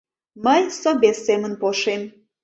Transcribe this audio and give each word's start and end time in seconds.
Мый 0.45 0.61
собес 0.81 1.17
семын 1.27 1.53
полшем. 1.61 2.01